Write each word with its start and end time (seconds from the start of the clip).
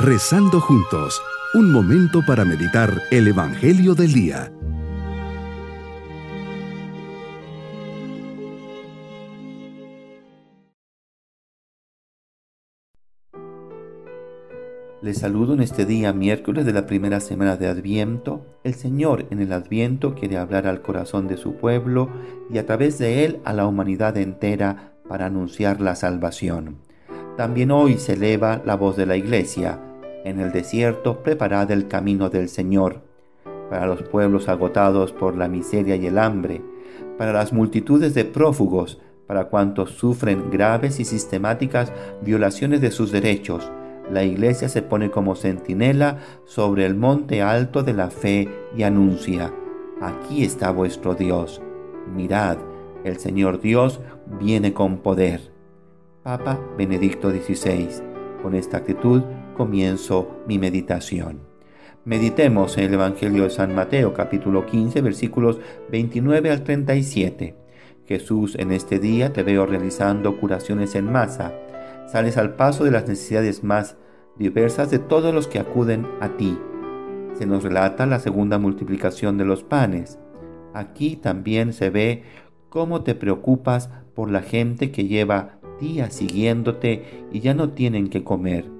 Rezando 0.00 0.60
juntos, 0.60 1.20
un 1.54 1.72
momento 1.72 2.20
para 2.24 2.44
meditar 2.44 3.02
el 3.10 3.26
Evangelio 3.26 3.96
del 3.96 4.12
Día. 4.12 4.52
Les 15.02 15.18
saludo 15.18 15.54
en 15.54 15.62
este 15.62 15.84
día 15.84 16.12
miércoles 16.12 16.64
de 16.64 16.72
la 16.72 16.86
primera 16.86 17.18
semana 17.18 17.56
de 17.56 17.66
Adviento. 17.66 18.46
El 18.62 18.74
Señor 18.74 19.26
en 19.30 19.40
el 19.40 19.52
Adviento 19.52 20.14
quiere 20.14 20.38
hablar 20.38 20.68
al 20.68 20.80
corazón 20.80 21.26
de 21.26 21.36
su 21.36 21.56
pueblo 21.56 22.08
y 22.52 22.58
a 22.58 22.66
través 22.66 23.00
de 23.00 23.24
él 23.24 23.40
a 23.44 23.52
la 23.52 23.66
humanidad 23.66 24.16
entera 24.16 24.92
para 25.08 25.26
anunciar 25.26 25.80
la 25.80 25.96
salvación. 25.96 26.76
También 27.36 27.72
hoy 27.72 27.98
se 27.98 28.12
eleva 28.12 28.62
la 28.64 28.76
voz 28.76 28.96
de 28.96 29.06
la 29.06 29.16
Iglesia. 29.16 29.87
En 30.24 30.40
el 30.40 30.52
desierto 30.52 31.22
preparad 31.22 31.70
el 31.70 31.88
camino 31.88 32.30
del 32.30 32.48
Señor. 32.48 33.02
Para 33.70 33.86
los 33.86 34.02
pueblos 34.02 34.48
agotados 34.48 35.12
por 35.12 35.36
la 35.36 35.48
miseria 35.48 35.96
y 35.96 36.06
el 36.06 36.18
hambre, 36.18 36.62
para 37.16 37.32
las 37.32 37.52
multitudes 37.52 38.14
de 38.14 38.24
prófugos, 38.24 39.00
para 39.26 39.44
cuantos 39.44 39.90
sufren 39.90 40.50
graves 40.50 41.00
y 41.00 41.04
sistemáticas 41.04 41.92
violaciones 42.22 42.80
de 42.80 42.90
sus 42.90 43.12
derechos, 43.12 43.70
la 44.10 44.24
iglesia 44.24 44.68
se 44.68 44.80
pone 44.80 45.10
como 45.10 45.36
centinela 45.36 46.18
sobre 46.46 46.86
el 46.86 46.94
monte 46.94 47.42
alto 47.42 47.82
de 47.82 47.92
la 47.92 48.10
fe 48.10 48.48
y 48.74 48.82
anuncia, 48.82 49.52
aquí 50.00 50.44
está 50.44 50.70
vuestro 50.70 51.14
Dios. 51.14 51.60
Mirad, 52.14 52.56
el 53.04 53.18
Señor 53.18 53.60
Dios 53.60 54.00
viene 54.40 54.72
con 54.72 54.98
poder. 54.98 55.52
Papa 56.22 56.58
Benedicto 56.76 57.30
XVI. 57.30 57.88
Con 58.42 58.54
esta 58.54 58.78
actitud 58.78 59.22
comienzo 59.58 60.40
mi 60.46 60.56
meditación. 60.58 61.40
Meditemos 62.04 62.78
en 62.78 62.84
el 62.84 62.94
Evangelio 62.94 63.42
de 63.42 63.50
San 63.50 63.74
Mateo 63.74 64.14
capítulo 64.14 64.64
15 64.64 65.02
versículos 65.02 65.58
29 65.90 66.50
al 66.50 66.62
37. 66.62 67.56
Jesús, 68.06 68.54
en 68.58 68.70
este 68.72 69.00
día 69.00 69.32
te 69.32 69.42
veo 69.42 69.66
realizando 69.66 70.38
curaciones 70.40 70.94
en 70.94 71.12
masa 71.12 71.52
sales 72.06 72.38
al 72.38 72.54
paso 72.54 72.84
de 72.84 72.92
las 72.92 73.06
necesidades 73.06 73.62
más 73.62 73.96
diversas 74.38 74.90
de 74.90 75.00
todos 75.00 75.34
los 75.34 75.48
que 75.48 75.58
acuden 75.58 76.06
a 76.20 76.36
ti. 76.36 76.56
Se 77.34 77.44
nos 77.44 77.64
relata 77.64 78.06
la 78.06 78.20
segunda 78.20 78.58
multiplicación 78.58 79.36
de 79.36 79.44
los 79.44 79.62
panes. 79.64 80.18
Aquí 80.72 81.16
también 81.16 81.72
se 81.72 81.90
ve 81.90 82.22
cómo 82.68 83.02
te 83.02 83.14
preocupas 83.14 83.90
por 84.14 84.30
la 84.30 84.40
gente 84.40 84.90
que 84.90 85.06
lleva 85.06 85.58
días 85.80 86.14
siguiéndote 86.14 87.26
y 87.32 87.40
ya 87.40 87.54
no 87.54 87.70
tienen 87.70 88.08
que 88.08 88.24
comer. 88.24 88.77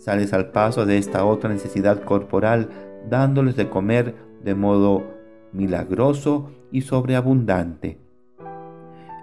Sales 0.00 0.32
al 0.32 0.50
paso 0.50 0.86
de 0.86 0.96
esta 0.96 1.26
otra 1.26 1.50
necesidad 1.50 2.04
corporal 2.04 2.70
dándoles 3.10 3.54
de 3.56 3.68
comer 3.68 4.14
de 4.42 4.54
modo 4.54 5.04
milagroso 5.52 6.50
y 6.72 6.80
sobreabundante. 6.80 7.98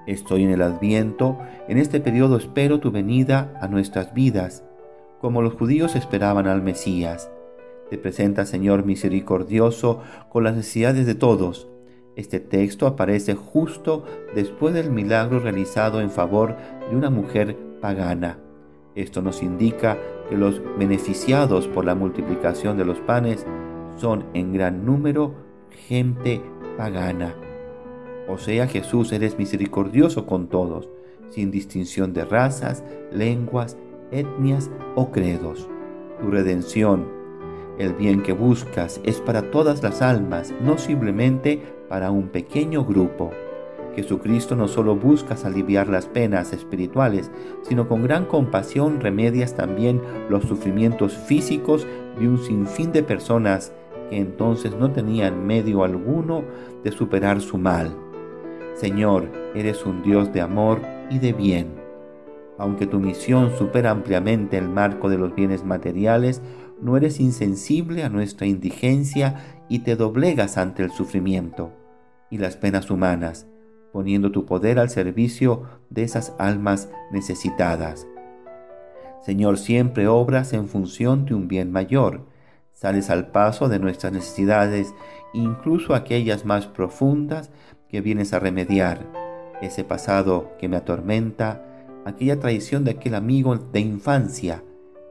Estoy 0.05 0.43
en 0.43 0.51
el 0.51 0.61
adviento, 0.61 1.39
en 1.67 1.79
este 1.79 1.99
periodo 1.99 2.37
espero 2.37 2.79
tu 2.79 2.91
venida 2.91 3.57
a 3.59 3.67
nuestras 3.67 4.13
vidas, 4.13 4.63
como 5.19 5.41
los 5.41 5.55
judíos 5.55 5.95
esperaban 5.95 6.45
al 6.45 6.61
Mesías. 6.61 7.31
Te 7.89 7.97
presenta, 7.97 8.45
Señor 8.45 8.85
misericordioso, 8.85 10.03
con 10.29 10.43
las 10.43 10.55
necesidades 10.55 11.07
de 11.07 11.15
todos. 11.15 11.67
Este 12.15 12.39
texto 12.39 12.85
aparece 12.85 13.33
justo 13.33 14.03
después 14.35 14.75
del 14.75 14.91
milagro 14.91 15.39
realizado 15.39 16.01
en 16.01 16.11
favor 16.11 16.55
de 16.87 16.95
una 16.95 17.09
mujer 17.09 17.57
pagana. 17.81 18.37
Esto 18.93 19.21
nos 19.21 19.43
indica 19.43 19.97
que 20.29 20.37
los 20.37 20.61
beneficiados 20.77 21.67
por 21.67 21.85
la 21.85 21.95
multiplicación 21.95 22.77
de 22.77 22.85
los 22.85 22.99
panes 22.99 23.45
son 23.95 24.25
en 24.33 24.53
gran 24.53 24.85
número 24.85 25.33
gente 25.87 26.41
pagana. 26.77 27.35
O 28.27 28.37
sea, 28.37 28.67
Jesús, 28.67 29.11
eres 29.11 29.37
misericordioso 29.37 30.25
con 30.25 30.47
todos, 30.47 30.89
sin 31.29 31.49
distinción 31.49 32.13
de 32.13 32.25
razas, 32.25 32.83
lenguas, 33.11 33.77
etnias 34.11 34.69
o 34.95 35.11
credos. 35.11 35.69
Tu 36.21 36.29
redención, 36.29 37.07
el 37.79 37.93
bien 37.93 38.23
que 38.23 38.33
buscas, 38.33 38.99
es 39.03 39.21
para 39.21 39.49
todas 39.51 39.81
las 39.81 40.01
almas, 40.01 40.53
no 40.61 40.77
simplemente 40.77 41.61
para 41.87 42.11
un 42.11 42.29
pequeño 42.29 42.83
grupo. 42.83 43.31
Jesucristo 43.97 44.55
no 44.55 44.67
solo 44.67 44.95
buscas 44.95 45.43
aliviar 45.43 45.89
las 45.89 46.05
penas 46.05 46.53
espirituales, 46.53 47.31
sino 47.63 47.87
con 47.87 48.03
gran 48.03 48.25
compasión 48.25 49.01
remedias 49.01 49.55
también 49.55 49.99
los 50.29 50.43
sufrimientos 50.43 51.17
físicos 51.17 51.87
de 52.19 52.29
un 52.29 52.37
sinfín 52.37 52.91
de 52.91 53.01
personas 53.01 53.73
que 54.11 54.17
entonces 54.17 54.75
no 54.75 54.91
tenían 54.91 55.47
medio 55.47 55.83
alguno 55.83 56.43
de 56.83 56.91
superar 56.91 57.41
su 57.41 57.57
mal. 57.57 57.97
Señor, 58.75 59.31
eres 59.55 59.83
un 59.83 60.03
Dios 60.03 60.31
de 60.31 60.41
amor 60.41 60.79
y 61.09 61.17
de 61.17 61.33
bien. 61.33 61.73
Aunque 62.59 62.85
tu 62.85 62.99
misión 62.99 63.49
supera 63.57 63.89
ampliamente 63.89 64.59
el 64.59 64.69
marco 64.69 65.09
de 65.09 65.17
los 65.17 65.33
bienes 65.33 65.65
materiales, 65.65 66.43
no 66.79 66.97
eres 66.97 67.19
insensible 67.19 68.03
a 68.03 68.09
nuestra 68.09 68.45
indigencia 68.45 69.63
y 69.69 69.79
te 69.79 69.95
doblegas 69.95 70.59
ante 70.59 70.83
el 70.83 70.91
sufrimiento 70.91 71.71
y 72.29 72.37
las 72.37 72.57
penas 72.57 72.91
humanas, 72.91 73.47
poniendo 73.97 74.31
tu 74.31 74.45
poder 74.45 74.77
al 74.77 74.91
servicio 74.91 75.63
de 75.89 76.03
esas 76.03 76.35
almas 76.37 76.87
necesitadas. 77.11 78.05
Señor, 79.25 79.57
siempre 79.57 80.07
obras 80.07 80.53
en 80.53 80.67
función 80.67 81.25
de 81.25 81.33
un 81.33 81.47
bien 81.47 81.71
mayor. 81.71 82.21
Sales 82.73 83.09
al 83.09 83.31
paso 83.31 83.69
de 83.69 83.79
nuestras 83.79 84.13
necesidades, 84.13 84.93
incluso 85.33 85.95
aquellas 85.95 86.45
más 86.45 86.67
profundas, 86.67 87.49
que 87.89 88.01
vienes 88.01 88.33
a 88.33 88.39
remediar, 88.39 89.03
ese 89.63 89.83
pasado 89.83 90.51
que 90.59 90.69
me 90.69 90.77
atormenta, 90.77 91.65
aquella 92.05 92.39
traición 92.39 92.83
de 92.83 92.91
aquel 92.91 93.15
amigo 93.15 93.57
de 93.57 93.79
infancia, 93.79 94.63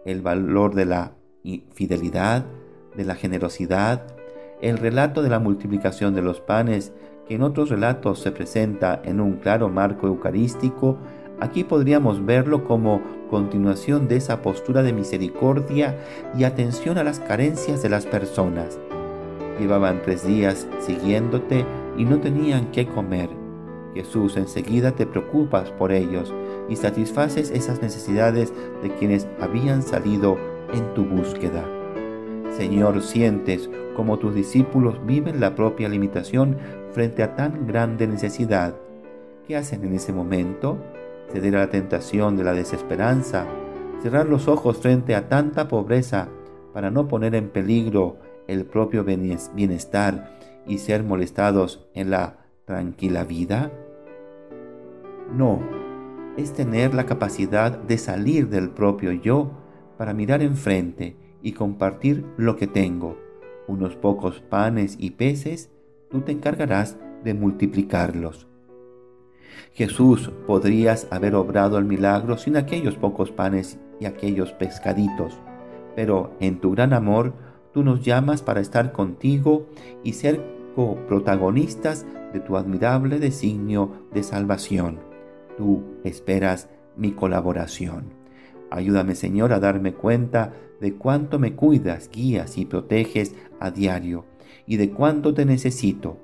el 0.05 0.23
valor 0.23 0.77
de 0.77 0.85
la 0.85 1.13
fidelidad, 1.73 2.45
de 2.97 3.05
la 3.05 3.17
generosidad, 3.17 4.15
el 4.63 4.79
relato 4.79 5.23
de 5.23 5.29
la 5.31 5.41
multiplicación 5.41 6.15
de 6.15 6.23
los 6.23 6.41
panes, 6.41 6.93
que 7.27 7.35
en 7.35 7.43
otros 7.43 7.71
relatos 7.71 8.21
se 8.21 8.31
presenta 8.31 9.01
en 9.05 9.21
un 9.21 9.35
claro 9.35 9.69
marco 9.69 10.07
eucarístico, 10.07 10.97
aquí 11.41 11.65
podríamos 11.65 12.25
verlo 12.25 12.65
como 12.65 13.01
continuación 13.31 14.09
de 14.09 14.17
esa 14.17 14.43
postura 14.43 14.83
de 14.83 14.93
misericordia 14.93 15.99
y 16.37 16.45
atención 16.45 16.99
a 16.99 17.05
las 17.05 17.19
carencias 17.19 17.83
de 17.83 17.89
las 17.89 18.07
personas. 18.07 18.79
Llevaban 19.59 20.03
tres 20.03 20.27
días 20.27 20.69
siguiéndote 20.81 21.65
y 21.97 22.05
no 22.05 22.21
tenían 22.21 22.71
qué 22.71 22.87
comer. 22.87 23.29
Jesús, 23.95 24.37
enseguida 24.37 24.93
te 24.93 25.07
preocupas 25.07 25.71
por 25.71 25.91
ellos 25.91 26.33
y 26.69 26.77
satisfaces 26.77 27.51
esas 27.51 27.81
necesidades 27.81 28.53
de 28.83 28.91
quienes 28.91 29.27
habían 29.41 29.83
salido 29.83 30.37
en 30.75 30.95
tu 30.95 31.05
búsqueda. 31.05 31.65
Señor, 32.51 33.03
sientes 33.03 33.71
como 33.97 34.19
tus 34.19 34.35
discípulos 34.35 35.01
viven 35.07 35.41
la 35.41 35.55
propia 35.55 35.89
limitación 35.89 36.59
frente 36.97 37.23
a 37.23 37.37
tan 37.37 37.67
grande 37.67 38.07
necesidad. 38.07 38.75
¿Qué 39.47 39.55
hacen 39.55 39.85
en 39.85 39.93
ese 39.93 40.15
momento? 40.15 40.79
Ceder 41.31 41.55
a 41.57 41.59
la 41.59 41.69
tentación 41.69 42.39
de 42.39 42.45
la 42.45 42.55
desesperanza, 42.55 43.45
cerrar 44.03 44.25
los 44.25 44.49
ojos 44.49 44.79
frente 44.79 45.15
a 45.15 45.29
tanta 45.29 45.69
pobreza 45.69 46.31
para 46.73 46.91
no 46.91 47.07
poner 47.07 47.35
en 47.35 47.51
peligro 47.51 48.17
el 48.47 48.65
propio 48.65 49.05
bienestar 49.05 50.39
y 50.67 50.79
ser 50.79 51.05
molestados 51.05 51.87
en 51.93 52.09
la 52.09 52.39
tranquila 52.65 53.25
vida? 53.25 53.71
No, 55.37 55.61
es 56.39 56.55
tener 56.55 56.95
la 56.95 57.05
capacidad 57.05 57.77
de 57.77 57.99
salir 57.99 58.49
del 58.49 58.71
propio 58.71 59.13
yo 59.13 59.51
para 59.99 60.15
mirar 60.15 60.41
enfrente 60.41 61.15
y 61.43 61.53
compartir 61.53 62.25
lo 62.39 62.57
que 62.57 62.67
tengo. 62.67 63.19
Unos 63.69 63.97
pocos 63.97 64.41
panes 64.41 64.97
y 64.99 65.11
peces, 65.11 65.76
tú 66.11 66.21
te 66.21 66.33
encargarás 66.33 66.97
de 67.25 67.35
multiplicarlos. 67.35 68.47
Jesús, 69.73 70.31
podrías 70.47 71.07
haber 71.11 71.35
obrado 71.35 71.79
el 71.79 71.85
milagro 71.85 72.39
sin 72.39 72.57
aquellos 72.57 72.97
pocos 72.97 73.31
panes 73.31 73.79
y 74.01 74.07
aquellos 74.07 74.53
pescaditos, 74.53 75.39
pero 75.95 76.35
en 76.41 76.61
tu 76.61 76.73
gran 76.73 76.93
amor 76.93 77.35
tú 77.73 77.83
nos 77.83 78.03
llamas 78.03 78.43
para 78.43 78.61
estar 78.61 78.93
contigo 78.93 79.67
y 80.03 80.15
ser 80.15 80.41
coprotagonistas 80.75 82.07
de 82.33 82.41
tu 82.41 82.57
admirable 82.57 83.19
designio 83.19 83.91
de 84.13 84.23
salvación. 84.23 84.99
Tú 85.57 85.83
esperas 86.05 86.69
mi 86.97 87.13
colaboración. 87.13 88.13
Ayúdame, 88.71 89.15
Señor, 89.15 89.53
a 89.53 89.61
darme 89.61 89.95
cuenta 89.95 90.55
de 90.81 90.95
cuánto 90.95 91.39
me 91.39 91.55
cuidas, 91.55 92.11
guías 92.11 92.59
y 92.59 92.67
proteges 92.67 93.35
a 93.61 93.71
diario 93.71 94.25
y 94.67 94.77
de 94.77 94.91
cuánto 94.91 95.35
te 95.35 95.45
necesito. 95.45 96.19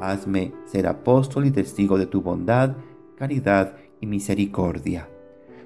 Hazme 0.00 0.52
ser 0.64 0.86
apóstol 0.86 1.46
y 1.46 1.50
testigo 1.50 1.98
de 1.98 2.06
tu 2.06 2.20
bondad, 2.20 2.76
caridad 3.16 3.76
y 4.00 4.06
misericordia. 4.06 5.08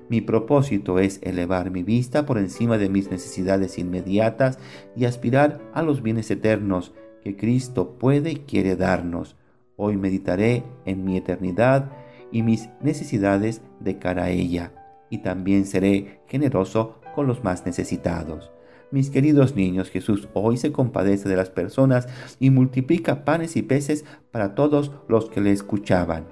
Mi 0.08 0.20
propósito 0.20 0.98
es 0.98 1.20
elevar 1.22 1.70
mi 1.70 1.82
vista 1.82 2.24
por 2.24 2.38
encima 2.38 2.78
de 2.78 2.88
mis 2.88 3.10
necesidades 3.10 3.78
inmediatas 3.78 4.58
y 4.96 5.04
aspirar 5.04 5.60
a 5.74 5.82
los 5.82 6.02
bienes 6.02 6.30
eternos 6.30 6.94
que 7.22 7.36
Cristo 7.36 7.98
puede 7.98 8.30
y 8.32 8.36
quiere 8.36 8.74
darnos. 8.76 9.36
Hoy 9.76 9.96
meditaré 9.96 10.64
en 10.86 11.04
mi 11.04 11.16
eternidad 11.16 11.90
y 12.32 12.42
mis 12.42 12.68
necesidades 12.80 13.62
de 13.80 13.98
cara 13.98 14.24
a 14.24 14.30
ella, 14.30 14.72
y 15.10 15.18
también 15.18 15.66
seré 15.66 16.20
generoso 16.26 17.00
con 17.14 17.26
los 17.26 17.44
más 17.44 17.66
necesitados. 17.66 18.50
Mis 18.90 19.10
queridos 19.10 19.54
niños, 19.54 19.90
Jesús 19.90 20.28
hoy 20.32 20.56
se 20.56 20.72
compadece 20.72 21.28
de 21.28 21.36
las 21.36 21.50
personas 21.50 22.08
y 22.40 22.48
multiplica 22.48 23.26
panes 23.26 23.56
y 23.56 23.62
peces 23.62 24.06
para 24.30 24.54
todos 24.54 24.92
los 25.08 25.28
que 25.28 25.42
le 25.42 25.52
escuchaban. 25.52 26.26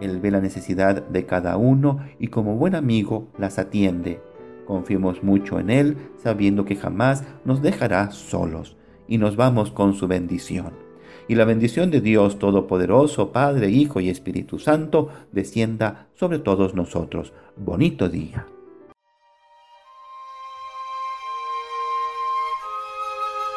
Él 0.00 0.18
ve 0.20 0.30
la 0.30 0.40
necesidad 0.40 1.02
de 1.02 1.26
cada 1.26 1.58
uno 1.58 1.98
y 2.18 2.28
como 2.28 2.56
buen 2.56 2.74
amigo 2.74 3.28
las 3.38 3.58
atiende. 3.58 4.20
Confiemos 4.64 5.22
mucho 5.22 5.60
en 5.60 5.68
Él, 5.68 5.96
sabiendo 6.16 6.64
que 6.64 6.76
jamás 6.76 7.24
nos 7.44 7.60
dejará 7.60 8.10
solos, 8.10 8.76
y 9.06 9.18
nos 9.18 9.36
vamos 9.36 9.70
con 9.70 9.92
su 9.92 10.08
bendición. 10.08 10.72
Y 11.28 11.34
la 11.34 11.44
bendición 11.44 11.90
de 11.90 12.00
Dios 12.00 12.38
Todopoderoso, 12.38 13.32
Padre, 13.32 13.68
Hijo 13.68 14.00
y 14.00 14.08
Espíritu 14.08 14.58
Santo, 14.58 15.08
descienda 15.30 16.08
sobre 16.14 16.38
todos 16.38 16.74
nosotros. 16.74 17.32
Bonito 17.56 18.08
día. 18.08 18.46